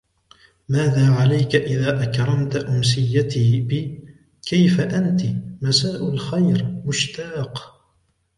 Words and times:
مَاذَا 0.69 1.11
عَلَيكَ 1.11 1.55
إذَا 1.55 2.03
أكرَمْتَ 2.03 2.55
أمسِيَتِي....بِـ: 2.55 3.99
كَيفَ 4.49 4.79
أنتِ؟ 4.81 5.21
مَسَاءُ 5.61 6.09
الخَيرِ، 6.09 6.81
مُشتَاقُ. 6.85 7.81